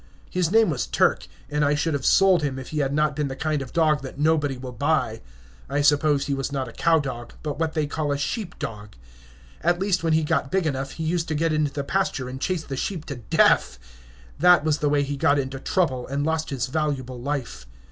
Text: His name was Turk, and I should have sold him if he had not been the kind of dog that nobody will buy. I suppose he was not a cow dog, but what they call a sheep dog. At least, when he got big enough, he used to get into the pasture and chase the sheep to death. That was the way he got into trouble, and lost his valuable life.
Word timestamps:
His 0.31 0.49
name 0.49 0.71
was 0.71 0.87
Turk, 0.87 1.27
and 1.47 1.63
I 1.63 1.75
should 1.75 1.93
have 1.93 2.07
sold 2.07 2.41
him 2.41 2.57
if 2.57 2.69
he 2.69 2.79
had 2.79 2.91
not 2.91 3.15
been 3.15 3.27
the 3.27 3.35
kind 3.35 3.61
of 3.61 3.71
dog 3.71 4.01
that 4.01 4.17
nobody 4.17 4.57
will 4.57 4.71
buy. 4.71 5.21
I 5.69 5.81
suppose 5.81 6.25
he 6.25 6.33
was 6.33 6.51
not 6.51 6.67
a 6.67 6.71
cow 6.71 6.97
dog, 6.97 7.33
but 7.43 7.59
what 7.59 7.73
they 7.75 7.85
call 7.85 8.11
a 8.11 8.17
sheep 8.17 8.57
dog. 8.57 8.95
At 9.61 9.77
least, 9.79 10.03
when 10.03 10.13
he 10.13 10.23
got 10.23 10.49
big 10.51 10.65
enough, 10.65 10.93
he 10.93 11.03
used 11.03 11.27
to 11.27 11.35
get 11.35 11.53
into 11.53 11.71
the 11.71 11.83
pasture 11.83 12.27
and 12.27 12.41
chase 12.41 12.63
the 12.63 12.75
sheep 12.77 13.05
to 13.05 13.17
death. 13.17 13.77
That 14.39 14.63
was 14.65 14.79
the 14.79 14.89
way 14.89 15.03
he 15.03 15.17
got 15.17 15.37
into 15.37 15.59
trouble, 15.59 16.07
and 16.07 16.25
lost 16.25 16.49
his 16.49 16.65
valuable 16.65 17.21
life. 17.21 17.67